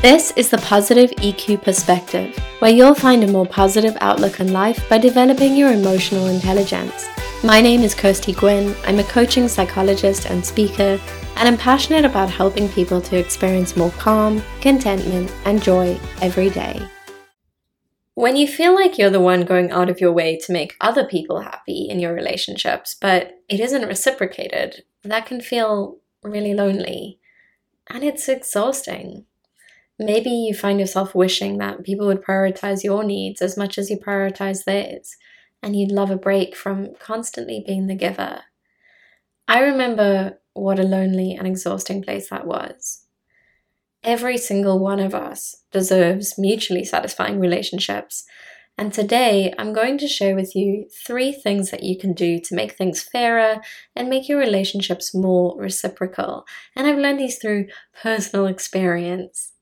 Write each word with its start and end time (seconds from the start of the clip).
This 0.00 0.30
is 0.36 0.48
the 0.48 0.58
Positive 0.58 1.10
EQ 1.10 1.60
Perspective, 1.60 2.38
where 2.60 2.70
you'll 2.70 2.94
find 2.94 3.24
a 3.24 3.32
more 3.32 3.44
positive 3.44 3.96
outlook 4.00 4.38
on 4.38 4.52
life 4.52 4.88
by 4.88 4.96
developing 4.96 5.56
your 5.56 5.72
emotional 5.72 6.28
intelligence. 6.28 7.08
My 7.42 7.60
name 7.60 7.80
is 7.80 7.96
Kirsty 7.96 8.32
Gwynn. 8.32 8.76
I'm 8.84 9.00
a 9.00 9.04
coaching 9.04 9.48
psychologist 9.48 10.26
and 10.26 10.46
speaker, 10.46 11.00
and 11.34 11.48
I'm 11.48 11.56
passionate 11.56 12.04
about 12.04 12.30
helping 12.30 12.68
people 12.68 13.00
to 13.00 13.18
experience 13.18 13.76
more 13.76 13.90
calm, 13.98 14.40
contentment, 14.60 15.32
and 15.44 15.60
joy 15.60 15.98
every 16.22 16.50
day. 16.50 16.80
When 18.14 18.36
you 18.36 18.46
feel 18.46 18.76
like 18.76 18.98
you're 18.98 19.10
the 19.10 19.18
one 19.18 19.44
going 19.44 19.72
out 19.72 19.90
of 19.90 20.00
your 20.00 20.12
way 20.12 20.38
to 20.44 20.52
make 20.52 20.76
other 20.80 21.06
people 21.06 21.40
happy 21.40 21.88
in 21.90 21.98
your 21.98 22.14
relationships, 22.14 22.94
but 22.94 23.32
it 23.48 23.58
isn't 23.58 23.88
reciprocated, 23.88 24.84
that 25.02 25.26
can 25.26 25.40
feel 25.40 25.98
really 26.22 26.54
lonely 26.54 27.18
and 27.88 28.04
it's 28.04 28.28
exhausting. 28.28 29.24
Maybe 29.98 30.30
you 30.30 30.54
find 30.54 30.78
yourself 30.78 31.14
wishing 31.14 31.58
that 31.58 31.82
people 31.82 32.06
would 32.06 32.22
prioritize 32.22 32.84
your 32.84 33.02
needs 33.02 33.42
as 33.42 33.56
much 33.56 33.78
as 33.78 33.90
you 33.90 33.98
prioritize 33.98 34.64
theirs, 34.64 35.16
and 35.62 35.74
you'd 35.74 35.90
love 35.90 36.10
a 36.10 36.16
break 36.16 36.54
from 36.54 36.94
constantly 37.00 37.62
being 37.66 37.88
the 37.88 37.96
giver. 37.96 38.42
I 39.48 39.60
remember 39.60 40.38
what 40.52 40.78
a 40.78 40.84
lonely 40.84 41.34
and 41.34 41.46
exhausting 41.46 42.02
place 42.02 42.30
that 42.30 42.46
was. 42.46 43.06
Every 44.04 44.38
single 44.38 44.78
one 44.78 45.00
of 45.00 45.14
us 45.14 45.64
deserves 45.72 46.38
mutually 46.38 46.84
satisfying 46.84 47.40
relationships. 47.40 48.24
And 48.76 48.92
today 48.92 49.52
I'm 49.58 49.72
going 49.72 49.98
to 49.98 50.06
share 50.06 50.36
with 50.36 50.54
you 50.54 50.88
three 51.04 51.32
things 51.32 51.72
that 51.72 51.82
you 51.82 51.98
can 51.98 52.12
do 52.12 52.38
to 52.38 52.54
make 52.54 52.72
things 52.72 53.02
fairer 53.02 53.60
and 53.96 54.08
make 54.08 54.28
your 54.28 54.38
relationships 54.38 55.12
more 55.12 55.58
reciprocal. 55.58 56.46
And 56.76 56.86
I've 56.86 56.98
learned 56.98 57.18
these 57.18 57.38
through 57.38 57.66
personal 58.00 58.46
experience. 58.46 59.52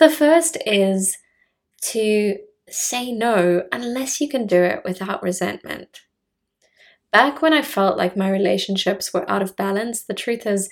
The 0.00 0.08
first 0.08 0.56
is 0.64 1.18
to 1.92 2.38
say 2.70 3.12
no 3.12 3.64
unless 3.70 4.18
you 4.18 4.30
can 4.30 4.46
do 4.46 4.62
it 4.62 4.80
without 4.82 5.22
resentment. 5.22 6.00
Back 7.12 7.42
when 7.42 7.52
I 7.52 7.60
felt 7.60 7.98
like 7.98 8.16
my 8.16 8.30
relationships 8.30 9.12
were 9.12 9.28
out 9.28 9.42
of 9.42 9.56
balance, 9.56 10.02
the 10.02 10.14
truth 10.14 10.46
is, 10.46 10.70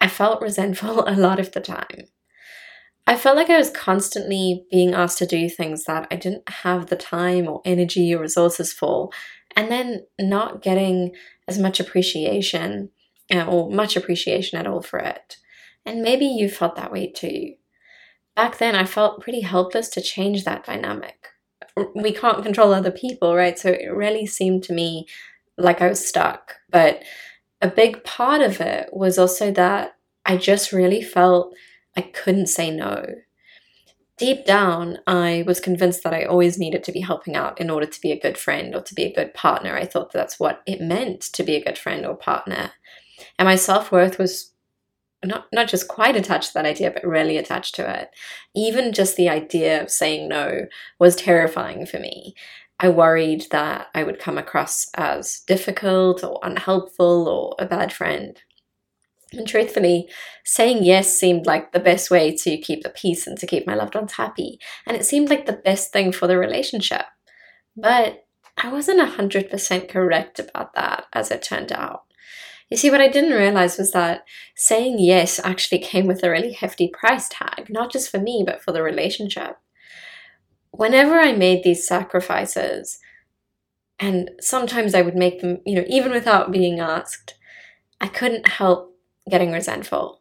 I 0.00 0.08
felt 0.08 0.42
resentful 0.42 1.04
a 1.08 1.14
lot 1.14 1.38
of 1.38 1.52
the 1.52 1.60
time. 1.60 2.08
I 3.06 3.16
felt 3.16 3.36
like 3.36 3.50
I 3.50 3.58
was 3.58 3.70
constantly 3.70 4.64
being 4.72 4.92
asked 4.92 5.18
to 5.18 5.26
do 5.26 5.48
things 5.48 5.84
that 5.84 6.08
I 6.10 6.16
didn't 6.16 6.48
have 6.48 6.86
the 6.86 6.96
time 6.96 7.46
or 7.46 7.62
energy 7.64 8.12
or 8.12 8.22
resources 8.22 8.72
for, 8.72 9.10
and 9.54 9.70
then 9.70 10.06
not 10.18 10.62
getting 10.62 11.14
as 11.46 11.60
much 11.60 11.78
appreciation 11.78 12.90
uh, 13.32 13.44
or 13.44 13.70
much 13.70 13.94
appreciation 13.94 14.58
at 14.58 14.66
all 14.66 14.82
for 14.82 14.98
it. 14.98 15.36
And 15.86 16.02
maybe 16.02 16.24
you 16.24 16.48
felt 16.48 16.74
that 16.74 16.90
way 16.90 17.12
too 17.12 17.54
back 18.36 18.58
then 18.58 18.74
I 18.74 18.84
felt 18.84 19.20
pretty 19.20 19.40
helpless 19.40 19.88
to 19.90 20.00
change 20.00 20.44
that 20.44 20.64
dynamic. 20.64 21.28
We 21.94 22.12
can't 22.12 22.42
control 22.42 22.72
other 22.72 22.90
people, 22.90 23.34
right? 23.34 23.58
So 23.58 23.70
it 23.70 23.92
really 23.92 24.26
seemed 24.26 24.62
to 24.64 24.72
me 24.72 25.06
like 25.56 25.80
I 25.80 25.88
was 25.88 26.06
stuck. 26.06 26.56
But 26.70 27.02
a 27.60 27.68
big 27.68 28.04
part 28.04 28.40
of 28.40 28.60
it 28.60 28.90
was 28.92 29.18
also 29.18 29.50
that 29.52 29.96
I 30.26 30.36
just 30.36 30.72
really 30.72 31.02
felt 31.02 31.54
I 31.96 32.02
couldn't 32.02 32.48
say 32.48 32.70
no. 32.70 33.06
Deep 34.16 34.44
down, 34.44 34.98
I 35.08 35.42
was 35.46 35.58
convinced 35.58 36.04
that 36.04 36.14
I 36.14 36.24
always 36.24 36.56
needed 36.56 36.84
to 36.84 36.92
be 36.92 37.00
helping 37.00 37.34
out 37.34 37.60
in 37.60 37.68
order 37.68 37.86
to 37.86 38.00
be 38.00 38.12
a 38.12 38.20
good 38.20 38.38
friend 38.38 38.74
or 38.74 38.80
to 38.82 38.94
be 38.94 39.04
a 39.04 39.14
good 39.14 39.34
partner. 39.34 39.76
I 39.76 39.86
thought 39.86 40.12
that's 40.12 40.38
what 40.38 40.62
it 40.66 40.80
meant 40.80 41.20
to 41.22 41.42
be 41.42 41.56
a 41.56 41.64
good 41.64 41.78
friend 41.78 42.06
or 42.06 42.14
partner. 42.14 42.72
And 43.38 43.46
my 43.46 43.56
self 43.56 43.90
worth 43.90 44.18
was 44.18 44.53
not 45.24 45.46
not 45.52 45.68
just 45.68 45.88
quite 45.88 46.16
attached 46.16 46.48
to 46.48 46.54
that 46.54 46.66
idea, 46.66 46.90
but 46.90 47.06
really 47.06 47.36
attached 47.36 47.74
to 47.76 48.00
it. 48.00 48.10
Even 48.54 48.92
just 48.92 49.16
the 49.16 49.28
idea 49.28 49.82
of 49.82 49.90
saying 49.90 50.28
no 50.28 50.66
was 50.98 51.16
terrifying 51.16 51.86
for 51.86 51.98
me. 51.98 52.34
I 52.80 52.88
worried 52.88 53.46
that 53.50 53.86
I 53.94 54.02
would 54.02 54.18
come 54.18 54.36
across 54.36 54.88
as 54.96 55.40
difficult 55.46 56.24
or 56.24 56.40
unhelpful 56.42 57.28
or 57.28 57.54
a 57.64 57.68
bad 57.68 57.92
friend. 57.92 58.40
And 59.32 59.48
truthfully, 59.48 60.08
saying 60.44 60.84
yes 60.84 61.16
seemed 61.16 61.46
like 61.46 61.72
the 61.72 61.80
best 61.80 62.10
way 62.10 62.36
to 62.36 62.56
keep 62.58 62.82
the 62.82 62.90
peace 62.90 63.26
and 63.26 63.38
to 63.38 63.46
keep 63.46 63.66
my 63.66 63.74
loved 63.74 63.94
ones 63.94 64.12
happy. 64.12 64.58
And 64.86 64.96
it 64.96 65.04
seemed 65.04 65.30
like 65.30 65.46
the 65.46 65.52
best 65.52 65.92
thing 65.92 66.12
for 66.12 66.26
the 66.26 66.38
relationship. 66.38 67.06
But 67.76 68.24
I 68.56 68.70
wasn't 68.70 69.00
100% 69.00 69.88
correct 69.88 70.38
about 70.38 70.74
that, 70.74 71.06
as 71.12 71.30
it 71.30 71.42
turned 71.42 71.72
out. 71.72 72.03
You 72.74 72.78
see, 72.78 72.90
what 72.90 73.00
I 73.00 73.06
didn't 73.06 73.38
realize 73.38 73.78
was 73.78 73.92
that 73.92 74.24
saying 74.56 74.98
yes 74.98 75.38
actually 75.38 75.78
came 75.78 76.08
with 76.08 76.24
a 76.24 76.28
really 76.28 76.50
hefty 76.50 76.88
price 76.88 77.28
tag, 77.28 77.70
not 77.70 77.92
just 77.92 78.10
for 78.10 78.18
me, 78.18 78.42
but 78.44 78.60
for 78.60 78.72
the 78.72 78.82
relationship. 78.82 79.58
Whenever 80.72 81.20
I 81.20 81.30
made 81.30 81.62
these 81.62 81.86
sacrifices, 81.86 82.98
and 84.00 84.28
sometimes 84.40 84.92
I 84.92 85.02
would 85.02 85.14
make 85.14 85.40
them, 85.40 85.58
you 85.64 85.76
know, 85.76 85.84
even 85.86 86.10
without 86.10 86.50
being 86.50 86.80
asked, 86.80 87.34
I 88.00 88.08
couldn't 88.08 88.48
help 88.48 88.98
getting 89.30 89.52
resentful. 89.52 90.20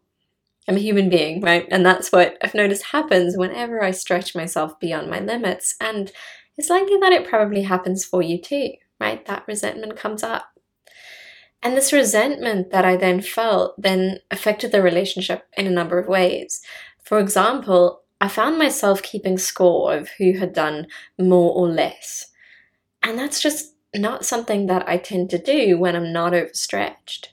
I'm 0.68 0.76
a 0.76 0.80
human 0.80 1.10
being, 1.10 1.42
right? 1.42 1.66
And 1.72 1.84
that's 1.84 2.12
what 2.12 2.38
I've 2.44 2.54
noticed 2.54 2.84
happens 2.84 3.36
whenever 3.36 3.84
I 3.84 3.90
stretch 3.90 4.36
myself 4.36 4.80
beyond 4.80 5.10
my 5.10 5.22
limits. 5.22 5.74
And 5.82 6.12
it's 6.56 6.70
likely 6.70 7.00
that 7.00 7.14
it 7.14 7.28
probably 7.28 7.64
happens 7.64 8.06
for 8.06 8.22
you 8.22 8.40
too, 8.40 8.74
right? 9.00 9.26
That 9.26 9.48
resentment 9.48 9.98
comes 9.98 10.22
up. 10.22 10.53
And 11.64 11.78
this 11.78 11.94
resentment 11.94 12.72
that 12.72 12.84
I 12.84 12.98
then 12.98 13.22
felt 13.22 13.82
then 13.82 14.20
affected 14.30 14.74
the 14.74 14.82
relationship 14.82 15.48
in 15.58 15.66
a 15.66 15.72
number 15.72 15.98
of 15.98 16.10
ways. 16.10 16.62
For 17.04 17.20
example, 17.20 18.02
I 18.20 18.28
found 18.28 18.58
myself 18.58 19.02
keeping 19.02 19.38
score 19.38 19.96
of 19.96 20.10
who 20.18 20.34
had 20.38 20.54
done 20.54 20.88
more 21.18 21.54
or 21.54 21.70
less. 21.70 22.28
And 23.02 23.18
that's 23.18 23.42
just 23.42 23.76
not 23.96 24.26
something 24.26 24.68
that 24.68 24.88
I 24.88 24.98
tend 24.98 25.30
to 25.30 25.38
do 25.38 25.78
when 25.78 25.96
I'm 25.96 26.12
not 26.12 26.34
overstretched. 26.34 27.30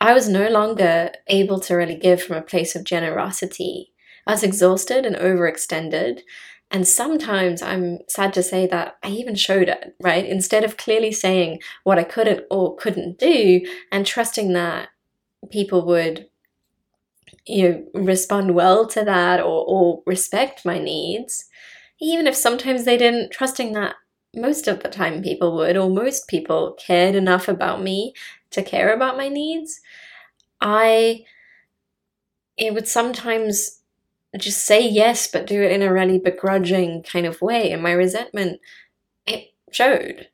I 0.00 0.14
was 0.14 0.28
no 0.28 0.48
longer 0.48 1.12
able 1.26 1.60
to 1.60 1.74
really 1.74 1.96
give 1.96 2.22
from 2.22 2.36
a 2.36 2.42
place 2.42 2.76
of 2.76 2.84
generosity. 2.84 3.92
I 4.26 4.32
was 4.32 4.42
exhausted 4.42 5.06
and 5.06 5.16
overextended, 5.16 6.20
and 6.70 6.86
sometimes 6.86 7.62
I'm 7.62 8.00
sad 8.08 8.34
to 8.34 8.42
say 8.42 8.66
that 8.66 8.96
I 9.02 9.08
even 9.10 9.34
showed 9.36 9.68
it, 9.68 9.94
right? 10.00 10.24
Instead 10.26 10.64
of 10.64 10.76
clearly 10.76 11.12
saying 11.12 11.60
what 11.84 11.98
I 11.98 12.04
couldn't 12.04 12.44
or 12.50 12.76
couldn't 12.76 13.18
do 13.18 13.62
and 13.92 14.04
trusting 14.06 14.52
that 14.54 14.88
people 15.50 15.86
would 15.86 16.28
you 17.46 17.68
know 17.68 18.02
respond 18.02 18.54
well 18.54 18.86
to 18.86 19.04
that 19.04 19.40
or, 19.40 19.64
or 19.66 20.02
respect 20.06 20.64
my 20.64 20.78
needs 20.78 21.44
even 22.00 22.26
if 22.26 22.34
sometimes 22.34 22.84
they 22.84 22.96
didn't 22.96 23.30
trusting 23.30 23.72
that 23.72 23.94
most 24.34 24.68
of 24.68 24.82
the 24.82 24.88
time 24.88 25.22
people 25.22 25.56
would 25.56 25.76
or 25.76 25.88
most 25.88 26.28
people 26.28 26.76
cared 26.78 27.14
enough 27.14 27.48
about 27.48 27.82
me 27.82 28.12
to 28.50 28.62
care 28.62 28.92
about 28.92 29.16
my 29.16 29.28
needs 29.28 29.80
i 30.60 31.24
it 32.56 32.72
would 32.74 32.88
sometimes 32.88 33.75
just 34.36 34.66
say 34.66 34.86
yes, 34.86 35.26
but 35.26 35.46
do 35.46 35.62
it 35.62 35.72
in 35.72 35.82
a 35.82 35.92
really 35.92 36.18
begrudging 36.18 37.02
kind 37.02 37.26
of 37.26 37.42
way. 37.42 37.72
And 37.72 37.82
my 37.82 37.92
resentment, 37.92 38.60
it 39.26 39.52
showed. 39.70 40.28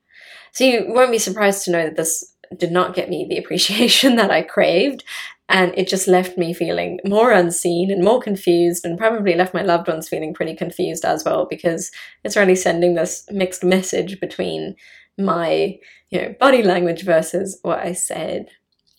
So 0.52 0.64
you 0.64 0.84
won't 0.88 1.12
be 1.12 1.18
surprised 1.18 1.64
to 1.64 1.70
know 1.70 1.84
that 1.84 1.96
this 1.96 2.34
did 2.56 2.72
not 2.72 2.94
get 2.94 3.08
me 3.08 3.26
the 3.28 3.38
appreciation 3.42 4.16
that 4.16 4.30
I 4.30 4.42
craved. 4.42 5.04
And 5.48 5.76
it 5.76 5.88
just 5.88 6.08
left 6.08 6.38
me 6.38 6.54
feeling 6.54 6.98
more 7.04 7.30
unseen 7.32 7.90
and 7.90 8.02
more 8.02 8.22
confused, 8.22 8.86
and 8.86 8.96
probably 8.96 9.34
left 9.34 9.52
my 9.52 9.60
loved 9.60 9.86
ones 9.86 10.08
feeling 10.08 10.32
pretty 10.32 10.54
confused 10.54 11.04
as 11.04 11.24
well, 11.24 11.44
because 11.44 11.90
it's 12.24 12.36
really 12.36 12.54
sending 12.54 12.94
this 12.94 13.26
mixed 13.30 13.62
message 13.62 14.18
between 14.18 14.76
my 15.18 15.78
you 16.08 16.22
know 16.22 16.34
body 16.40 16.62
language 16.62 17.04
versus 17.04 17.58
what 17.62 17.80
I 17.80 17.92
said. 17.92 18.48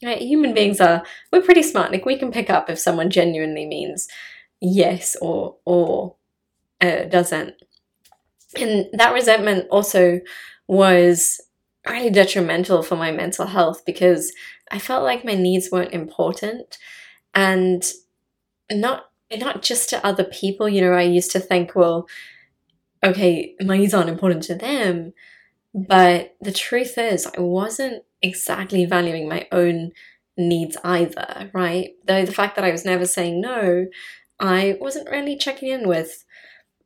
Right? 0.04 0.22
Human 0.22 0.54
beings 0.54 0.80
are 0.80 1.04
we're 1.32 1.42
pretty 1.42 1.64
smart. 1.64 1.92
Like 1.92 2.06
we 2.06 2.20
can 2.20 2.32
pick 2.32 2.52
up 2.52 2.70
if 2.70 2.78
someone 2.78 3.10
genuinely 3.10 3.66
means 3.66 4.08
yes 4.64 5.16
or 5.22 5.58
or 5.66 6.16
uh, 6.82 7.04
doesn't. 7.04 7.56
And 8.56 8.88
that 8.94 9.14
resentment 9.14 9.68
also 9.70 10.22
was 10.68 11.42
really 11.88 12.10
detrimental 12.10 12.82
for 12.82 12.96
my 12.96 13.12
mental 13.12 13.48
health 13.48 13.84
because 13.86 14.32
I 14.72 14.80
felt 14.80 15.04
like 15.04 15.26
my 15.26 15.36
needs 15.36 15.70
weren't 15.72 15.94
important 15.94 16.78
and 17.36 17.84
not 18.72 19.06
not 19.36 19.62
just 19.62 19.90
to 19.90 20.06
other 20.06 20.24
people. 20.24 20.70
You 20.70 20.82
know, 20.82 20.94
I 20.94 21.02
used 21.02 21.32
to 21.32 21.40
think, 21.40 21.76
well, 21.76 22.08
okay, 23.04 23.56
my 23.62 23.78
needs 23.78 23.94
aren't 23.94 24.10
important 24.10 24.44
to 24.44 24.56
them. 24.56 25.14
But 25.74 26.36
the 26.40 26.52
truth 26.52 26.98
is, 26.98 27.28
I 27.38 27.42
wasn't 27.42 28.04
exactly 28.22 28.86
valuing 28.86 29.28
my 29.28 29.48
own 29.52 29.92
needs 30.38 30.78
either, 30.84 31.50
right? 31.54 31.92
Though 32.06 32.26
the 32.26 32.32
fact 32.32 32.56
that 32.56 32.66
I 32.66 32.72
was 32.72 32.86
never 32.86 33.06
saying 33.06 33.42
no 33.42 33.88
I 34.44 34.78
wasn't 34.82 35.10
really 35.10 35.38
checking 35.38 35.70
in 35.70 35.88
with 35.88 36.26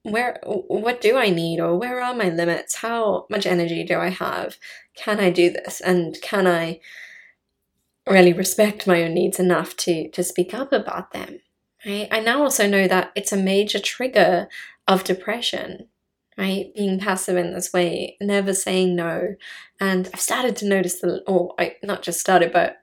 where 0.04 0.40
what 0.46 1.02
do 1.02 1.18
I 1.18 1.32
need 1.32 1.60
or 1.60 1.76
where 1.76 2.02
are 2.02 2.14
my 2.14 2.30
limits? 2.30 2.76
How 2.76 3.26
much 3.30 3.48
energy 3.48 3.84
do 3.84 3.98
I 3.98 4.10
have? 4.10 4.58
Can 4.96 5.20
I 5.20 5.32
do 5.32 5.50
this? 5.50 5.82
And 5.82 6.16
can 6.22 6.46
I 6.46 6.80
really 8.08 8.32
respect 8.32 8.88
my 8.88 9.04
own 9.04 9.16
needs 9.16 9.40
enough 9.40 9.76
to 9.78 10.10
to 10.12 10.24
speak 10.24 10.54
up 10.54 10.72
about 10.72 11.12
them? 11.12 11.40
Right? 11.86 12.08
I 12.12 12.20
now 12.20 12.44
also 12.44 12.68
know 12.68 12.88
that 12.88 13.12
it's 13.16 13.34
a 13.34 13.38
major 13.38 13.80
trigger 13.80 14.48
of 14.88 15.04
depression, 15.04 15.88
right? 16.38 16.68
Being 16.76 17.00
passive 17.00 17.38
in 17.38 17.54
this 17.54 17.74
way, 17.74 18.18
never 18.22 18.54
saying 18.54 18.96
no. 18.96 19.36
And 19.80 20.10
I've 20.14 20.20
started 20.20 20.56
to 20.58 20.68
notice 20.68 21.02
the, 21.02 21.24
or 21.28 21.56
I 21.60 21.76
not 21.84 22.04
just 22.04 22.20
started, 22.20 22.54
but 22.54 22.78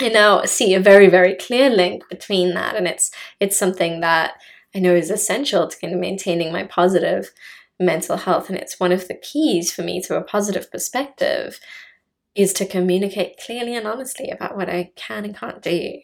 I 0.00 0.08
now 0.08 0.44
see 0.44 0.74
a 0.74 0.80
very, 0.80 1.08
very 1.08 1.34
clear 1.34 1.70
link 1.70 2.08
between 2.08 2.54
that. 2.54 2.76
And 2.76 2.86
it's 2.86 3.10
it's 3.40 3.58
something 3.58 4.00
that 4.00 4.34
I 4.74 4.78
know 4.78 4.94
is 4.94 5.10
essential 5.10 5.68
to 5.68 5.78
kind 5.78 5.92
of 5.92 6.00
maintaining 6.00 6.52
my 6.52 6.64
positive 6.64 7.32
mental 7.78 8.16
health. 8.16 8.48
And 8.48 8.58
it's 8.58 8.80
one 8.80 8.92
of 8.92 9.08
the 9.08 9.14
keys 9.14 9.72
for 9.72 9.82
me 9.82 10.00
to 10.02 10.16
a 10.16 10.22
positive 10.22 10.70
perspective 10.70 11.60
is 12.34 12.52
to 12.54 12.66
communicate 12.66 13.38
clearly 13.44 13.76
and 13.76 13.86
honestly 13.86 14.30
about 14.30 14.56
what 14.56 14.70
I 14.70 14.92
can 14.96 15.24
and 15.24 15.36
can't 15.36 15.60
do. 15.60 15.98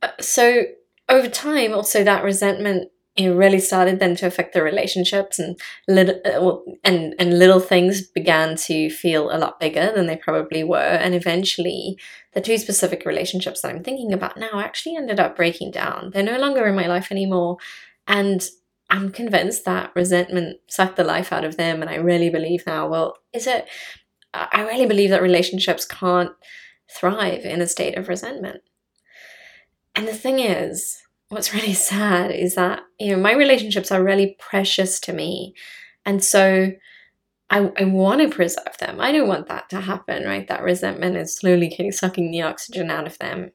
Uh, 0.00 0.08
so 0.20 0.64
over 1.08 1.28
time, 1.28 1.74
also 1.74 2.02
that 2.02 2.24
resentment 2.24 2.90
it 3.14 3.28
really 3.28 3.58
started 3.58 4.00
then 4.00 4.16
to 4.16 4.26
affect 4.26 4.54
the 4.54 4.62
relationships 4.62 5.38
and 5.38 5.60
little 5.86 6.20
uh, 6.24 6.72
and 6.82 7.14
and 7.18 7.38
little 7.38 7.60
things 7.60 8.06
began 8.06 8.56
to 8.56 8.88
feel 8.88 9.30
a 9.30 9.36
lot 9.36 9.60
bigger 9.60 9.92
than 9.94 10.06
they 10.06 10.16
probably 10.16 10.64
were. 10.64 10.78
And 10.78 11.14
eventually 11.14 11.98
the 12.32 12.40
two 12.40 12.56
specific 12.56 13.04
relationships 13.04 13.60
that 13.60 13.70
I'm 13.70 13.82
thinking 13.82 14.12
about 14.12 14.38
now 14.38 14.60
actually 14.60 14.96
ended 14.96 15.20
up 15.20 15.36
breaking 15.36 15.72
down. 15.72 16.10
They're 16.12 16.22
no 16.22 16.38
longer 16.38 16.66
in 16.66 16.74
my 16.74 16.86
life 16.86 17.12
anymore. 17.12 17.58
And 18.06 18.48
I'm 18.88 19.10
convinced 19.10 19.66
that 19.66 19.92
resentment 19.94 20.60
sucked 20.68 20.96
the 20.96 21.04
life 21.04 21.32
out 21.32 21.44
of 21.44 21.58
them. 21.58 21.82
And 21.82 21.90
I 21.90 21.96
really 21.96 22.30
believe 22.30 22.66
now 22.66 22.88
well 22.88 23.18
is 23.34 23.46
it 23.46 23.68
I 24.32 24.62
really 24.62 24.86
believe 24.86 25.10
that 25.10 25.20
relationships 25.20 25.84
can't 25.84 26.32
thrive 26.90 27.44
in 27.44 27.60
a 27.60 27.68
state 27.68 27.98
of 27.98 28.08
resentment. 28.08 28.62
And 29.94 30.08
the 30.08 30.14
thing 30.14 30.38
is 30.38 31.01
what's 31.32 31.54
really 31.54 31.72
sad 31.72 32.30
is 32.30 32.56
that 32.56 32.82
you 33.00 33.10
know 33.10 33.16
my 33.16 33.32
relationships 33.32 33.90
are 33.90 34.04
really 34.04 34.36
precious 34.38 35.00
to 35.00 35.14
me. 35.14 35.54
And 36.04 36.22
so 36.22 36.72
I, 37.48 37.72
I 37.78 37.84
want 37.84 38.20
to 38.20 38.28
preserve 38.28 38.76
them. 38.78 39.00
I 39.00 39.12
don't 39.12 39.28
want 39.28 39.48
that 39.48 39.70
to 39.70 39.80
happen 39.80 40.24
right? 40.24 40.46
That 40.46 40.62
resentment 40.62 41.16
is 41.16 41.34
slowly 41.34 41.74
kind 41.74 41.88
of 41.88 41.94
sucking 41.94 42.30
the 42.30 42.42
oxygen 42.42 42.90
out 42.90 43.06
of 43.06 43.16
them. 43.18 43.52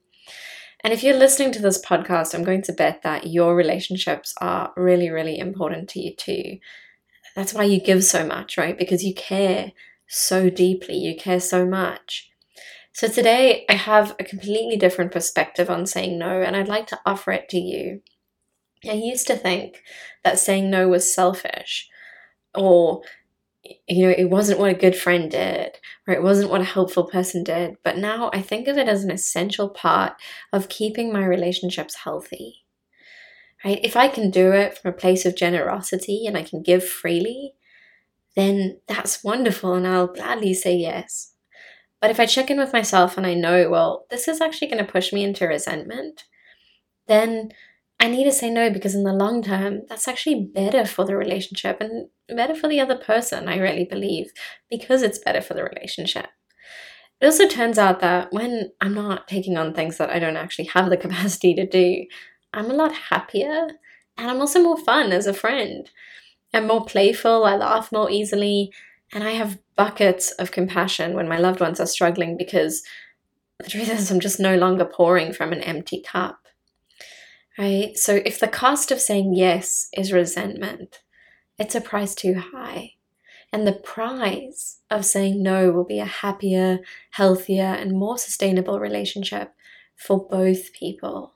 And 0.84 0.92
if 0.92 1.04
you're 1.04 1.18
listening 1.18 1.52
to 1.52 1.62
this 1.62 1.84
podcast 1.84 2.34
i'm 2.34 2.44
going 2.44 2.64
to 2.64 2.74
bet 2.74 3.04
that 3.04 3.28
your 3.28 3.56
relationships 3.56 4.34
are 4.42 4.74
really 4.76 5.12
really 5.12 5.38
important 5.38 5.88
to 5.90 6.00
you 6.00 6.16
too. 6.16 6.58
That's 7.36 7.54
why 7.54 7.66
you 7.66 7.80
give 7.80 8.04
so 8.04 8.26
much 8.26 8.58
right? 8.58 8.76
Because 8.78 9.04
you 9.04 9.14
care 9.14 9.72
so 10.08 10.50
deeply. 10.50 10.96
You 10.96 11.16
care 11.16 11.40
so 11.40 11.64
much 11.64 12.32
so 12.98 13.08
today 13.08 13.64
I 13.70 13.76
have 13.76 14.16
a 14.20 14.24
completely 14.24 14.76
different 14.76 15.12
perspective 15.12 15.70
on 15.70 15.86
saying 15.86 16.18
no, 16.18 16.42
and 16.42 16.56
I'd 16.56 16.68
like 16.68 16.88
to 16.88 17.00
offer 17.06 17.32
it 17.32 17.48
to 17.50 17.60
you. 17.60 18.02
I 18.90 18.94
used 18.94 19.28
to 19.28 19.36
think 19.36 19.84
that 20.24 20.40
saying 20.40 20.72
no 20.72 20.88
was 20.88 21.14
selfish, 21.14 21.88
or 22.56 23.04
you 23.88 24.08
know, 24.08 24.16
it 24.18 24.32
wasn't 24.32 24.58
what 24.58 24.72
a 24.72 24.80
good 24.80 24.96
friend 24.96 25.30
did, 25.30 25.78
or 26.08 26.16
it 26.16 26.24
wasn't 26.24 26.50
what 26.50 26.62
a 26.62 26.74
helpful 26.74 27.04
person 27.04 27.44
did. 27.44 27.76
But 27.84 28.00
now 28.00 28.32
I 28.34 28.42
think 28.42 28.68
of 28.68 28.80
it 28.80 28.88
as 28.88 29.04
an 29.04 29.12
essential 29.12 29.70
part 29.70 30.14
of 30.52 30.68
keeping 30.68 31.14
my 31.14 31.24
relationships 31.24 31.98
healthy. 32.04 32.66
Right? 33.64 33.80
If 33.84 33.96
I 33.96 34.08
can 34.08 34.32
do 34.32 34.54
it 34.54 34.76
from 34.76 34.90
a 34.90 34.98
place 34.98 35.24
of 35.24 35.36
generosity 35.36 36.26
and 36.26 36.36
I 36.36 36.42
can 36.42 36.64
give 36.64 36.84
freely, 36.84 37.54
then 38.36 38.80
that's 38.88 39.24
wonderful, 39.24 39.76
and 39.76 39.86
I'll 39.86 40.08
gladly 40.08 40.56
say 40.56 40.76
yes. 40.76 41.36
But 42.02 42.12
if 42.12 42.20
I 42.20 42.26
check 42.26 42.52
in 42.52 42.60
with 42.60 42.74
myself 42.74 43.18
and 43.18 43.26
I 43.26 43.34
know, 43.34 43.70
well, 43.70 44.06
this 44.10 44.28
is 44.28 44.40
actually 44.40 44.68
going 44.68 44.86
to 44.86 44.92
push 44.92 45.12
me 45.12 45.24
into 45.24 45.48
resentment, 45.48 46.26
then 47.08 47.52
I 48.00 48.08
need 48.08 48.26
to 48.26 48.32
say 48.32 48.50
no 48.50 48.70
because 48.70 48.94
in 48.94 49.04
the 49.04 49.14
long 49.14 49.42
term, 49.42 49.82
that's 49.90 50.08
actually 50.08 50.52
better 50.54 50.86
for 50.86 51.06
the 51.06 51.16
relationship 51.16 51.82
and 51.82 52.10
better 52.30 52.54
for 52.54 52.68
the 52.68 52.80
other 52.80 52.98
person, 52.98 53.48
I 53.48 53.58
really 53.58 53.86
believe, 53.86 54.32
because 54.70 55.02
it's 55.02 55.18
better 55.18 55.42
for 55.42 55.56
the 55.56 55.64
relationship. 55.64 56.28
It 57.20 57.26
also 57.26 57.48
turns 57.48 57.80
out 57.80 58.00
that 58.02 58.32
when 58.32 58.72
I'm 58.80 58.94
not 58.94 59.28
taking 59.28 59.58
on 59.58 59.74
things 59.74 59.98
that 59.98 60.12
I 60.12 60.20
don't 60.20 60.38
actually 60.38 60.66
have 60.66 60.90
the 60.90 60.98
capacity 61.06 61.56
to 61.56 61.66
do, 61.66 62.06
I'm 62.54 62.70
a 62.70 62.76
lot 62.76 62.94
happier 62.94 63.68
and 64.18 64.30
I'm 64.30 64.40
also 64.40 64.62
more 64.62 64.78
fun 64.78 65.12
as 65.12 65.26
a 65.26 65.34
friend. 65.34 65.90
I'm 66.54 66.68
more 66.68 66.86
playful, 66.86 67.46
I 67.46 67.56
laugh 67.56 67.92
more 67.92 68.10
easily, 68.10 68.72
and 69.14 69.24
I 69.24 69.32
have 69.32 69.60
buckets 69.78 70.32
of 70.32 70.52
compassion 70.52 71.14
when 71.14 71.30
my 71.30 71.38
loved 71.38 71.62
ones 71.62 71.80
are 71.80 71.86
struggling 71.86 72.36
because 72.36 72.84
the 73.60 73.70
truth 73.70 73.90
is, 73.90 74.12
I'm 74.12 74.20
just 74.20 74.40
no 74.40 74.56
longer 74.56 74.86
pouring 74.86 75.34
from 75.34 75.52
an 75.52 75.62
empty 75.62 76.02
cup. 76.02 76.48
Right? 77.58 77.98
So 77.98 78.22
if 78.26 78.40
the 78.40 78.48
cost 78.48 78.92
of 78.92 79.00
saying 79.00 79.34
yes 79.34 79.90
is 79.96 80.12
resentment, 80.12 81.02
it's 81.58 81.74
a 81.74 81.82
price 81.82 82.14
too 82.14 82.36
high. 82.54 82.94
And 83.52 83.66
the 83.66 83.74
prize 83.74 84.80
of 84.92 85.06
saying 85.06 85.42
no 85.42 85.72
will 85.72 85.86
be 85.86 86.00
a 86.00 86.06
happier, 86.06 86.80
healthier, 87.12 87.64
and 87.64 87.94
more 87.94 88.18
sustainable 88.18 88.80
relationship 88.80 89.54
for 89.96 90.28
both 90.28 90.74
people. 90.74 91.34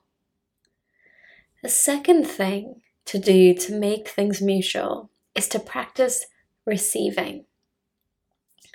The 1.62 1.68
second 1.68 2.24
thing 2.24 2.82
to 3.06 3.18
do 3.18 3.54
to 3.54 3.72
make 3.72 4.08
things 4.08 4.42
mutual 4.42 5.10
is 5.34 5.48
to 5.48 5.58
practice 5.58 6.26
receiving. 6.66 7.46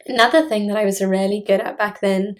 Another 0.07 0.47
thing 0.47 0.67
that 0.67 0.77
I 0.77 0.85
was 0.85 1.01
really 1.01 1.43
good 1.45 1.61
at 1.61 1.77
back 1.77 1.99
then 2.01 2.35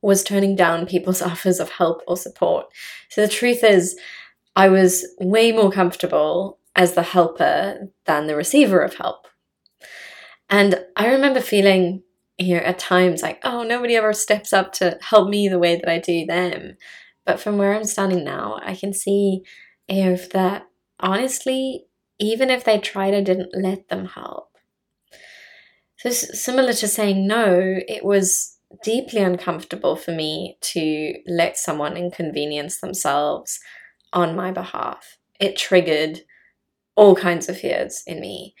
was 0.00 0.24
turning 0.24 0.56
down 0.56 0.86
people's 0.86 1.22
offers 1.30 1.60
of 1.60 1.70
help 1.70 2.02
or 2.06 2.16
support. 2.16 2.66
So 3.08 3.20
the 3.22 3.28
truth 3.28 3.64
is, 3.64 3.98
I 4.54 4.68
was 4.68 5.06
way 5.18 5.52
more 5.52 5.70
comfortable 5.70 6.58
as 6.76 6.94
the 6.94 7.02
helper 7.02 7.88
than 8.06 8.26
the 8.26 8.36
receiver 8.36 8.80
of 8.80 8.94
help. 8.94 9.26
And 10.50 10.84
I 10.96 11.08
remember 11.08 11.40
feeling, 11.40 12.02
you 12.38 12.56
know, 12.56 12.62
at 12.62 12.78
times 12.78 13.22
like, 13.22 13.40
oh, 13.44 13.62
nobody 13.62 13.96
ever 13.96 14.12
steps 14.12 14.52
up 14.52 14.72
to 14.74 14.98
help 15.00 15.28
me 15.28 15.48
the 15.48 15.58
way 15.58 15.76
that 15.76 15.88
I 15.88 15.98
do 15.98 16.26
them. 16.26 16.76
But 17.24 17.40
from 17.40 17.56
where 17.56 17.74
I'm 17.74 17.84
standing 17.84 18.24
now, 18.24 18.60
I 18.62 18.74
can 18.74 18.92
see, 18.92 19.42
you 19.88 20.04
know, 20.04 20.16
that 20.16 20.66
honestly, 21.00 21.86
even 22.18 22.50
if 22.50 22.64
they 22.64 22.78
tried, 22.78 23.14
I 23.14 23.22
didn't 23.22 23.50
let 23.54 23.88
them 23.88 24.06
help. 24.06 24.51
So, 26.02 26.10
similar 26.10 26.72
to 26.72 26.88
saying 26.88 27.28
no, 27.28 27.78
it 27.86 28.04
was 28.04 28.58
deeply 28.82 29.20
uncomfortable 29.20 29.94
for 29.94 30.10
me 30.10 30.58
to 30.60 31.14
let 31.28 31.56
someone 31.56 31.96
inconvenience 31.96 32.80
themselves 32.80 33.60
on 34.12 34.34
my 34.34 34.50
behalf. 34.50 35.18
It 35.38 35.56
triggered 35.56 36.22
all 36.96 37.14
kinds 37.14 37.48
of 37.48 37.58
fears 37.58 38.02
in 38.04 38.20
me 38.20 38.56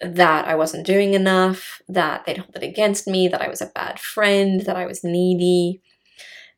that 0.00 0.46
I 0.46 0.54
wasn't 0.54 0.86
doing 0.86 1.12
enough, 1.12 1.82
that 1.86 2.24
they'd 2.24 2.38
hold 2.38 2.56
it 2.56 2.62
against 2.62 3.06
me, 3.06 3.28
that 3.28 3.42
I 3.42 3.48
was 3.48 3.60
a 3.60 3.66
bad 3.74 4.00
friend, 4.00 4.62
that 4.62 4.76
I 4.76 4.86
was 4.86 5.04
needy, 5.04 5.82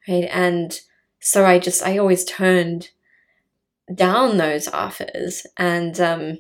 right? 0.07 0.28
And 0.30 0.78
so 1.18 1.47
I 1.47 1.59
just, 1.59 1.83
I 1.83 1.99
always 1.99 2.25
turned 2.25 2.90
down 3.92 4.37
those 4.37 4.68
offers 4.68 5.47
and 5.57 5.99
um, 6.00 6.38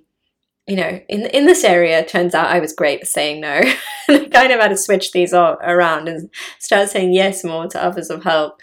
you 0.68 0.76
know, 0.76 1.00
in 1.08 1.26
in 1.26 1.46
this 1.46 1.64
area, 1.64 2.04
turns 2.04 2.34
out 2.34 2.50
I 2.50 2.60
was 2.60 2.74
great 2.74 3.00
at 3.00 3.08
saying 3.08 3.40
no. 3.40 3.62
I 4.08 4.28
kind 4.30 4.52
of 4.52 4.60
had 4.60 4.68
to 4.68 4.76
switch 4.76 5.12
these 5.12 5.32
all 5.32 5.56
around 5.62 6.08
and 6.08 6.30
start 6.58 6.90
saying 6.90 7.14
yes 7.14 7.42
more 7.42 7.66
to 7.68 7.84
offers 7.84 8.10
of 8.10 8.22
help, 8.22 8.60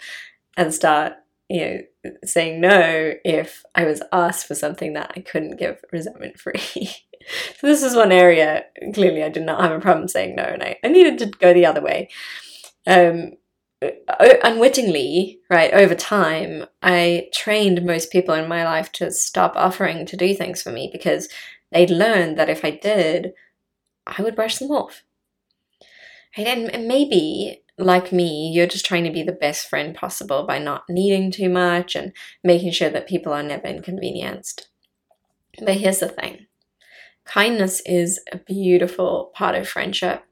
and 0.56 0.72
start 0.72 1.14
you 1.48 1.60
know 1.60 2.12
saying 2.24 2.60
no 2.60 3.12
if 3.24 3.64
I 3.74 3.84
was 3.84 4.02
asked 4.12 4.46
for 4.46 4.54
something 4.54 4.92
that 4.92 5.12
I 5.16 5.20
couldn't 5.20 5.58
give 5.58 5.80
resentment 5.92 6.38
free. 6.40 6.60
so 7.58 7.66
this 7.66 7.82
is 7.82 7.96
one 7.96 8.12
area 8.12 8.64
clearly 8.94 9.24
I 9.24 9.28
did 9.28 9.44
not 9.44 9.60
have 9.60 9.72
a 9.72 9.80
problem 9.80 10.06
saying 10.06 10.36
no, 10.36 10.44
and 10.44 10.62
I, 10.62 10.76
I 10.84 10.88
needed 10.88 11.18
to 11.18 11.26
go 11.26 11.52
the 11.52 11.66
other 11.66 11.82
way. 11.82 12.08
Um, 12.86 13.32
unwittingly, 14.42 15.40
right, 15.50 15.72
over 15.72 15.94
time, 15.94 16.66
I 16.82 17.28
trained 17.34 17.84
most 17.84 18.10
people 18.10 18.34
in 18.34 18.48
my 18.48 18.64
life 18.64 18.90
to 18.92 19.10
stop 19.10 19.54
offering 19.56 20.06
to 20.06 20.16
do 20.16 20.34
things 20.34 20.62
for 20.62 20.70
me 20.70 20.88
because 20.92 21.28
they'd 21.72 21.90
learned 21.90 22.38
that 22.38 22.50
if 22.50 22.64
I 22.64 22.70
did, 22.70 23.32
I 24.06 24.22
would 24.22 24.36
brush 24.36 24.58
them 24.58 24.70
off. 24.70 25.02
Right? 26.36 26.46
And 26.46 26.86
maybe, 26.86 27.62
like 27.78 28.12
me, 28.12 28.50
you're 28.52 28.66
just 28.66 28.86
trying 28.86 29.04
to 29.04 29.12
be 29.12 29.22
the 29.22 29.32
best 29.32 29.68
friend 29.68 29.94
possible 29.94 30.46
by 30.46 30.58
not 30.58 30.84
needing 30.88 31.30
too 31.30 31.48
much 31.48 31.96
and 31.96 32.12
making 32.44 32.72
sure 32.72 32.90
that 32.90 33.08
people 33.08 33.32
are 33.32 33.42
never 33.42 33.66
inconvenienced. 33.66 34.68
But 35.58 35.76
here's 35.76 36.00
the 36.00 36.08
thing 36.08 36.46
kindness 37.24 37.82
is 37.84 38.20
a 38.30 38.38
beautiful 38.38 39.32
part 39.34 39.56
of 39.56 39.68
friendship. 39.68 40.22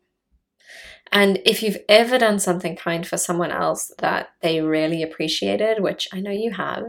And 1.10 1.40
if 1.44 1.62
you've 1.62 1.78
ever 1.88 2.18
done 2.18 2.38
something 2.38 2.76
kind 2.76 3.06
for 3.06 3.16
someone 3.16 3.50
else 3.50 3.92
that 3.98 4.30
they 4.42 4.60
really 4.60 5.02
appreciated, 5.02 5.82
which 5.82 6.08
I 6.12 6.20
know 6.20 6.30
you 6.30 6.52
have, 6.52 6.82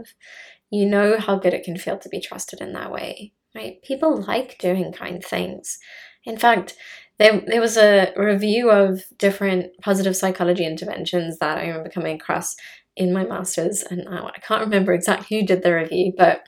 you 0.70 0.84
know 0.84 1.18
how 1.18 1.36
good 1.36 1.54
it 1.54 1.64
can 1.64 1.76
feel 1.76 1.98
to 1.98 2.08
be 2.08 2.20
trusted 2.20 2.60
in 2.60 2.72
that 2.72 2.90
way 2.90 3.32
right? 3.56 3.82
People 3.82 4.22
like 4.22 4.58
doing 4.58 4.92
kind 4.92 5.24
things. 5.24 5.78
In 6.24 6.36
fact, 6.36 6.76
there, 7.18 7.42
there 7.46 7.60
was 7.60 7.78
a 7.78 8.12
review 8.16 8.70
of 8.70 9.02
different 9.18 9.72
positive 9.80 10.14
psychology 10.14 10.66
interventions 10.66 11.38
that 11.38 11.58
I 11.58 11.68
remember 11.68 11.88
coming 11.88 12.16
across 12.16 12.54
in 12.94 13.12
my 13.12 13.24
master's, 13.24 13.82
and 13.82 14.08
I 14.08 14.38
can't 14.46 14.64
remember 14.64 14.92
exactly 14.92 15.40
who 15.40 15.46
did 15.46 15.62
the 15.62 15.74
review, 15.74 16.12
but 16.16 16.46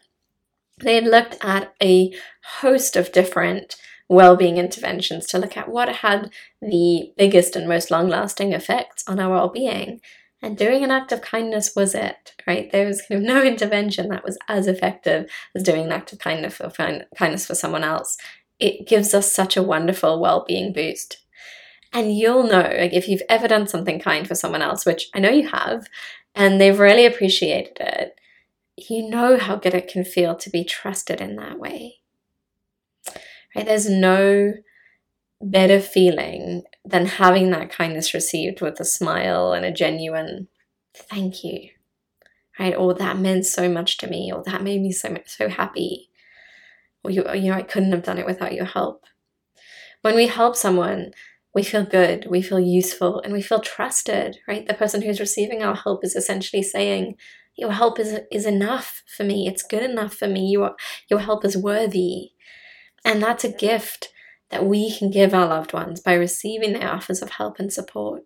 they 0.81 0.95
had 0.95 1.05
looked 1.05 1.37
at 1.43 1.73
a 1.83 2.13
host 2.61 2.97
of 2.97 3.13
different 3.13 3.77
well-being 4.09 4.57
interventions 4.57 5.27
to 5.27 5.39
look 5.39 5.57
at 5.57 5.69
what 5.69 5.89
had 5.89 6.31
the 6.63 7.13
biggest 7.17 7.57
and 7.57 7.69
most 7.69 7.91
long-lasting 7.91 8.53
effects 8.53 9.05
on 9.07 9.21
our 9.21 9.31
well-being 9.31 10.01
and 10.41 10.57
doing 10.57 10.85
an 10.85 10.91
act 10.91 11.13
of 11.13 11.23
kindness 11.23 11.73
was 11.75 11.95
it 11.95 12.35
right? 12.47 12.71
There 12.73 12.87
was 12.87 13.03
kind 13.03 13.21
of 13.21 13.27
no 13.27 13.43
intervention 13.45 14.09
that 14.09 14.25
was 14.25 14.39
as 14.49 14.67
effective 14.67 15.31
as 15.55 15.63
doing 15.63 15.85
an 15.85 15.93
act 15.93 16.13
of 16.13 16.19
kindness 16.19 16.57
for 16.57 16.71
kindness 16.71 17.47
for 17.47 17.55
someone 17.55 17.85
else. 17.85 18.17
It 18.59 18.89
gives 18.89 19.15
us 19.15 19.31
such 19.31 19.57
a 19.57 19.63
wonderful 19.63 20.21
well-being 20.21 20.73
boost. 20.73 21.19
And 21.93 22.17
you'll 22.17 22.45
know 22.45 22.75
like 22.79 22.93
if 22.93 23.09
you've 23.09 23.23
ever 23.29 23.49
done 23.49 23.67
something 23.67 23.99
kind 23.99 24.29
for 24.29 24.35
someone 24.35 24.61
else 24.61 24.85
which 24.85 25.09
i 25.15 25.19
know 25.19 25.31
you 25.31 25.49
have 25.49 25.87
and 26.35 26.61
they've 26.61 26.79
really 26.79 27.07
appreciated 27.07 27.79
it 27.81 28.19
you 28.89 29.09
know 29.09 29.37
how 29.39 29.57
good 29.57 29.75
it 29.75 29.89
can 29.89 30.05
feel 30.05 30.37
to 30.37 30.51
be 30.51 30.65
trusted 30.65 31.21
in 31.21 31.37
that 31.37 31.59
way. 31.59 31.97
Right? 33.55 33.67
There's 33.67 33.89
no 33.89 34.55
better 35.41 35.81
feeling 35.81 36.63
than 36.85 37.07
having 37.07 37.51
that 37.51 37.71
kindness 37.71 38.15
received 38.15 38.61
with 38.61 38.81
a 38.81 38.85
smile 38.85 39.53
and 39.53 39.65
a 39.65 39.73
genuine 39.73 40.49
thank 40.95 41.45
you 41.45 41.71
right? 42.59 42.75
Or 42.77 42.95
that 42.95 43.19
meant 43.19 43.47
so 43.47 43.69
much 43.69 43.99
to 43.99 44.09
me 44.09 44.33
or 44.33 44.43
that 44.45 44.63
made 44.63 44.81
me 44.83 44.93
so 44.93 45.17
so 45.27 45.49
happy. 45.49 46.11
Or 47.05 47.11
you, 47.11 47.25
you 47.35 47.51
know 47.51 47.55
i 47.57 47.63
couldn't 47.63 47.93
have 47.93 48.03
done 48.05 48.19
it 48.19 48.27
without 48.27 48.55
your 48.55 48.67
help. 48.67 49.05
When 50.03 50.15
we 50.15 50.27
help 50.29 50.57
someone 50.57 51.13
we 51.55 51.63
feel 51.63 51.85
good 51.85 52.27
we 52.31 52.43
feel 52.43 52.61
useful 52.61 53.21
and 53.21 53.33
we 53.33 53.43
feel 53.43 53.61
trusted 53.61 54.39
right? 54.49 54.67
The 54.67 54.75
person 54.75 55.03
who's 55.03 55.21
receiving 55.21 55.63
our 55.63 55.75
help 55.75 56.05
is 56.05 56.17
essentially 56.17 56.63
saying 56.63 57.17
your 57.57 57.73
help 57.73 57.99
is 57.99 58.21
is 58.33 58.47
enough 58.47 59.03
for 59.17 59.25
me. 59.25 59.47
It's 59.49 59.63
good 59.63 59.83
enough 59.83 60.15
for 60.15 60.29
me. 60.29 60.51
Your 60.51 60.77
your 61.11 61.21
help 61.21 61.45
is 61.45 61.57
worthy. 61.57 62.31
And 63.05 63.23
that's 63.23 63.45
a 63.45 63.53
gift 63.53 64.11
that 64.51 64.65
we 64.65 64.97
can 64.97 65.11
give 65.11 65.35
our 65.35 65.47
loved 65.47 65.73
ones 65.73 66.01
by 66.01 66.15
receiving 66.15 66.73
their 66.73 66.91
offers 66.91 67.23
of 67.23 67.31
help 67.31 67.59
and 67.59 67.73
support. 67.73 68.23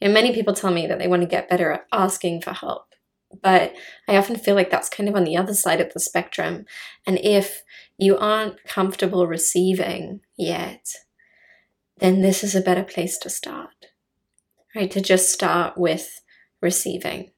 You 0.00 0.08
know, 0.08 0.14
many 0.14 0.32
people 0.32 0.54
tell 0.54 0.72
me 0.72 0.86
that 0.86 0.98
they 0.98 1.08
want 1.08 1.22
to 1.22 1.28
get 1.28 1.48
better 1.48 1.72
at 1.72 1.86
asking 1.92 2.42
for 2.42 2.52
help, 2.52 2.94
but 3.42 3.74
I 4.08 4.16
often 4.16 4.36
feel 4.36 4.54
like 4.54 4.70
that's 4.70 4.88
kind 4.88 5.08
of 5.08 5.14
on 5.14 5.24
the 5.24 5.36
other 5.36 5.54
side 5.54 5.80
of 5.80 5.92
the 5.92 6.00
spectrum. 6.00 6.64
And 7.06 7.18
if 7.18 7.62
you 7.98 8.16
aren't 8.16 8.62
comfortable 8.64 9.26
receiving 9.26 10.20
yet, 10.36 10.86
then 11.98 12.22
this 12.22 12.44
is 12.44 12.54
a 12.54 12.60
better 12.60 12.84
place 12.84 13.18
to 13.18 13.30
start, 13.30 13.86
right? 14.74 14.90
To 14.90 15.00
just 15.00 15.32
start 15.32 15.76
with 15.76 16.20
receiving. 16.62 17.32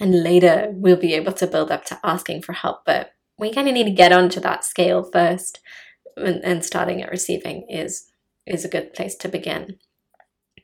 And 0.00 0.22
later 0.22 0.68
we'll 0.70 0.96
be 0.96 1.14
able 1.14 1.32
to 1.34 1.46
build 1.46 1.70
up 1.70 1.84
to 1.86 2.00
asking 2.02 2.42
for 2.42 2.52
help, 2.52 2.84
but 2.86 3.10
we 3.38 3.52
kind 3.52 3.68
of 3.68 3.74
need 3.74 3.84
to 3.84 3.90
get 3.90 4.12
onto 4.12 4.40
that 4.40 4.64
scale 4.64 5.08
first 5.12 5.60
and, 6.16 6.44
and 6.44 6.64
starting 6.64 7.02
at 7.02 7.10
receiving 7.10 7.66
is 7.68 8.06
is 8.46 8.64
a 8.64 8.68
good 8.68 8.92
place 8.92 9.14
to 9.16 9.28
begin. 9.28 9.78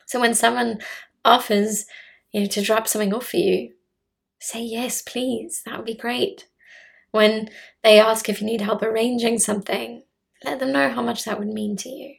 So 0.07 0.21
when 0.21 0.35
someone 0.35 0.81
offers, 1.25 1.87
you 2.33 2.41
know, 2.41 2.47
to 2.49 2.63
drop 2.63 2.87
something 2.87 3.15
off 3.15 3.29
for 3.29 3.39
you, 3.39 3.73
say 4.39 4.63
yes, 4.63 5.03
please. 5.03 5.63
That 5.65 5.77
would 5.77 5.87
be 5.87 5.95
great. 5.95 6.47
When 7.11 7.49
they 7.83 7.99
ask 7.99 8.29
if 8.29 8.41
you 8.41 8.47
need 8.47 8.61
help 8.61 8.83
arranging 8.83 9.39
something, 9.39 10.03
let 10.45 10.61
them 10.61 10.73
know 10.73 10.91
how 10.91 11.03
much 11.03 11.25
that 11.25 11.39
would 11.39 11.49
mean 11.49 11.77
to 11.79 11.89
you. 11.89 12.15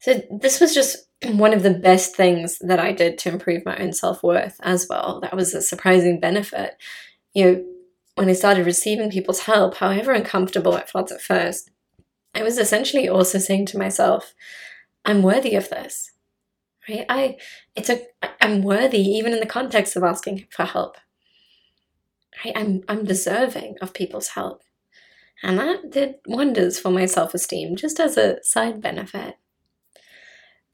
So 0.00 0.22
this 0.30 0.60
was 0.60 0.74
just 0.74 1.08
one 1.24 1.52
of 1.52 1.62
the 1.62 1.74
best 1.74 2.16
things 2.16 2.58
that 2.60 2.80
I 2.80 2.92
did 2.92 3.18
to 3.18 3.30
improve 3.30 3.64
my 3.64 3.76
own 3.76 3.92
self-worth 3.92 4.58
as 4.62 4.86
well. 4.88 5.20
That 5.20 5.36
was 5.36 5.54
a 5.54 5.62
surprising 5.62 6.20
benefit. 6.20 6.76
You 7.34 7.44
know, 7.44 7.64
when 8.14 8.28
I 8.28 8.34
started 8.34 8.66
receiving 8.66 9.10
people's 9.10 9.40
help, 9.40 9.76
however 9.76 10.12
uncomfortable 10.12 10.76
it 10.76 10.88
felt 10.88 11.12
at 11.12 11.20
first, 11.20 11.70
I 12.36 12.42
was 12.42 12.58
essentially 12.58 13.08
also 13.08 13.38
saying 13.38 13.66
to 13.66 13.78
myself, 13.78 14.34
I'm 15.06 15.22
worthy 15.22 15.54
of 15.54 15.70
this. 15.70 16.12
Right? 16.88 17.06
I 17.08 17.38
it's 17.74 17.88
a 17.88 18.02
I'm 18.40 18.62
worthy 18.62 19.00
even 19.00 19.32
in 19.32 19.40
the 19.40 19.46
context 19.46 19.96
of 19.96 20.04
asking 20.04 20.46
for 20.50 20.64
help. 20.64 20.98
Right? 22.44 22.52
I'm 22.54 22.82
I'm 22.88 23.04
deserving 23.04 23.76
of 23.80 23.94
people's 23.94 24.28
help. 24.28 24.62
And 25.42 25.58
that 25.58 25.90
did 25.90 26.16
wonders 26.26 26.78
for 26.78 26.90
my 26.90 27.06
self-esteem 27.06 27.76
just 27.76 28.00
as 28.00 28.16
a 28.16 28.42
side 28.42 28.80
benefit. 28.80 29.36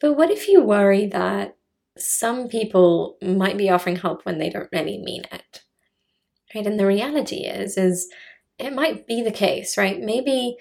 But 0.00 0.14
what 0.14 0.31
if 0.31 0.49
you 0.49 0.62
worry 0.62 1.07
that 1.07 1.57
some 1.97 2.49
people 2.49 3.19
might 3.23 3.57
be 3.57 3.71
offering 3.71 3.97
help 3.97 4.25
when 4.25 4.38
they 4.38 4.50
don't 4.50 4.69
really 4.73 4.99
mean 4.99 5.23
it? 5.31 5.62
Right? 6.54 6.66
And 6.66 6.78
the 6.78 6.87
reality 6.87 7.45
is 7.47 7.78
is 7.78 8.09
it 8.59 8.73
might 8.73 9.07
be 9.07 9.23
the 9.23 9.31
case, 9.31 9.78
right? 9.78 10.00
Maybe 10.00 10.57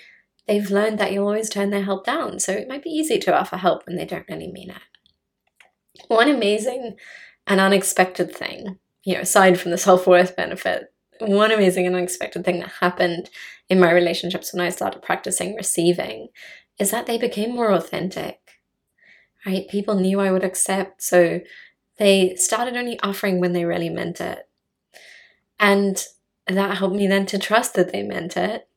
they've 0.48 0.71
learned 0.71 1.00
that 1.00 1.12
you'll 1.12 1.27
always 1.27 1.50
turn 1.50 1.69
their 1.69 1.83
help 1.83 2.05
down. 2.05 2.39
So 2.39 2.51
it 2.51 2.67
might 2.67 2.83
be 2.83 2.89
easy 2.89 3.19
to 3.19 3.38
offer 3.38 3.57
help 3.57 3.86
when 3.86 3.95
they 3.95 4.05
don't 4.05 4.27
really 4.29 4.51
mean 4.51 4.71
it. 4.71 6.07
One 6.07 6.29
amazing 6.29 6.98
and 7.48 7.60
unexpected 7.60 8.36
thing, 8.36 8.77
you 9.03 9.15
know, 9.15 9.21
aside 9.21 9.60
from 9.60 9.71
the 9.71 9.77
self 9.77 10.07
worth 10.07 10.36
benefit, 10.36 10.93
one 11.19 11.51
amazing 11.51 11.86
and 11.86 11.95
unexpected 11.95 12.43
thing 12.43 12.60
that 12.60 12.71
happened 12.79 13.29
in 13.69 13.79
my 13.79 13.91
relationships 13.91 14.53
when 14.53 14.65
I 14.65 14.69
started 14.69 15.01
practicing 15.01 15.55
receiving 15.55 16.29
is 16.79 16.91
that 16.91 17.05
they 17.05 17.17
became 17.17 17.53
more 17.53 17.71
authentic, 17.71 18.39
right? 19.45 19.67
People 19.69 19.95
knew 19.95 20.19
I 20.19 20.31
would 20.31 20.43
accept. 20.43 21.03
So 21.03 21.41
they 21.98 22.36
started 22.36 22.75
only 22.75 23.00
offering 23.01 23.39
when 23.39 23.53
they 23.53 23.65
really 23.65 23.89
meant 23.89 24.19
it. 24.19 24.50
And 25.60 26.03
that 26.48 26.77
helped 26.77 26.95
me 26.95 27.05
then 27.07 27.27
to 27.27 27.38
trust 27.38 27.75
that 27.75 27.91
they 27.91 28.01
meant 28.01 28.36
it 28.36 28.67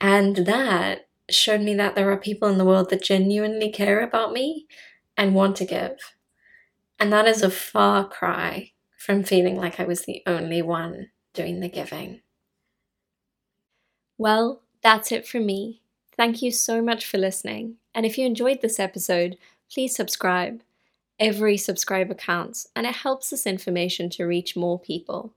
and 0.00 0.36
that 0.46 1.08
showed 1.28 1.60
me 1.60 1.74
that 1.74 1.94
there 1.94 2.10
are 2.10 2.16
people 2.16 2.48
in 2.48 2.58
the 2.58 2.64
world 2.64 2.90
that 2.90 3.02
genuinely 3.02 3.70
care 3.70 4.00
about 4.00 4.32
me 4.32 4.66
and 5.16 5.34
want 5.34 5.56
to 5.56 5.64
give. 5.64 5.98
And 6.98 7.12
that 7.12 7.26
is 7.26 7.42
a 7.42 7.50
far 7.50 8.08
cry 8.08 8.72
from 8.98 9.22
feeling 9.22 9.56
like 9.56 9.78
I 9.78 9.84
was 9.84 10.02
the 10.02 10.22
only 10.26 10.62
one 10.62 11.10
doing 11.34 11.60
the 11.60 11.68
giving. 11.68 12.20
Well, 14.18 14.62
that's 14.82 15.12
it 15.12 15.26
from 15.26 15.46
me. 15.46 15.80
Thank 16.16 16.42
you 16.42 16.50
so 16.50 16.82
much 16.82 17.06
for 17.06 17.18
listening. 17.18 17.76
And 17.94 18.04
if 18.04 18.18
you 18.18 18.26
enjoyed 18.26 18.60
this 18.60 18.78
episode, 18.78 19.38
please 19.72 19.94
subscribe. 19.94 20.62
Every 21.18 21.56
subscriber 21.56 22.14
counts, 22.14 22.66
and 22.74 22.86
it 22.86 22.96
helps 22.96 23.30
this 23.30 23.46
information 23.46 24.08
to 24.10 24.24
reach 24.24 24.56
more 24.56 24.78
people. 24.78 25.34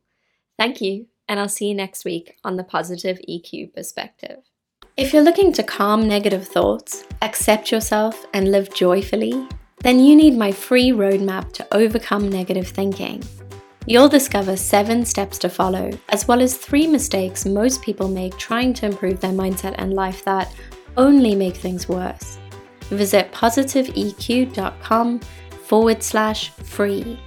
Thank 0.57 0.79
you, 0.79 1.07
and 1.27 1.39
I'll 1.39 1.49
see 1.49 1.67
you 1.67 1.75
next 1.75 2.05
week 2.05 2.37
on 2.43 2.55
the 2.55 2.63
Positive 2.63 3.19
EQ 3.27 3.73
Perspective. 3.73 4.43
If 4.95 5.11
you're 5.11 5.23
looking 5.23 5.51
to 5.53 5.63
calm 5.63 6.07
negative 6.07 6.47
thoughts, 6.47 7.03
accept 7.23 7.71
yourself, 7.71 8.27
and 8.31 8.51
live 8.51 8.71
joyfully, 8.75 9.47
then 9.79 9.99
you 9.99 10.15
need 10.15 10.37
my 10.37 10.51
free 10.51 10.91
roadmap 10.91 11.51
to 11.53 11.65
overcome 11.71 12.29
negative 12.29 12.67
thinking. 12.67 13.23
You'll 13.87 14.07
discover 14.07 14.55
seven 14.55 15.03
steps 15.03 15.39
to 15.39 15.49
follow, 15.49 15.89
as 16.09 16.27
well 16.27 16.43
as 16.43 16.55
three 16.55 16.85
mistakes 16.85 17.43
most 17.43 17.81
people 17.81 18.07
make 18.07 18.37
trying 18.37 18.71
to 18.75 18.85
improve 18.85 19.19
their 19.19 19.31
mindset 19.31 19.73
and 19.79 19.95
life 19.95 20.23
that 20.25 20.53
only 20.95 21.33
make 21.33 21.55
things 21.55 21.89
worse. 21.89 22.37
Visit 22.91 23.31
positiveeq.com 23.31 25.19
forward 25.65 26.03
slash 26.03 26.51
free. 26.51 27.19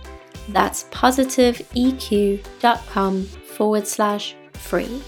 That's 0.51 0.85
positiveeq.com 0.85 3.25
forward 3.25 3.89
slash 3.89 4.37
free. 4.53 5.03